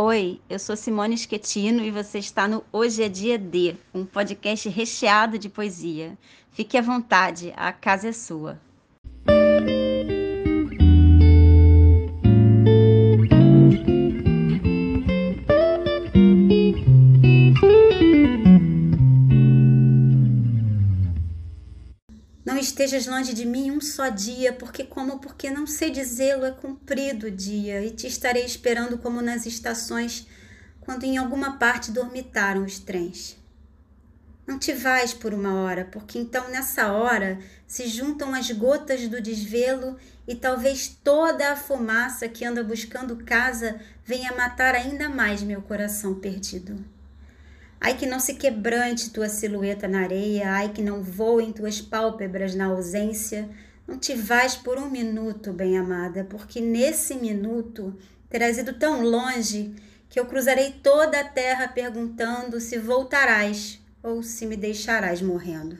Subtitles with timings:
[0.00, 4.68] Oi, eu sou Simone Schettino e você está no Hoje é Dia D, um podcast
[4.68, 6.16] recheado de poesia.
[6.52, 8.60] Fique à vontade, a casa é sua.
[22.48, 26.50] Não estejas longe de mim um só dia, porque como porque não sei dizê-lo é
[26.50, 30.26] cumprido o dia, e te estarei esperando como nas estações,
[30.80, 33.36] quando em alguma parte dormitaram os trens.
[34.46, 39.20] Não te vais por uma hora, porque então nessa hora se juntam as gotas do
[39.20, 45.60] desvelo e talvez toda a fumaça que anda buscando casa venha matar ainda mais meu
[45.60, 46.82] coração perdido.
[47.80, 52.54] Ai que não se quebrante tua silhueta na areia, ai que não voem tuas pálpebras
[52.54, 53.48] na ausência.
[53.86, 57.96] Não te vais por um minuto, bem-amada, porque nesse minuto
[58.28, 59.74] terás ido tão longe
[60.08, 65.78] que eu cruzarei toda a terra perguntando se voltarás ou se me deixarás morrendo.